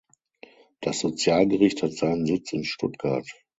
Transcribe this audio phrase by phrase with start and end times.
[0.79, 3.27] Das Sozialgericht hat seinen Sitz in Stuttgart.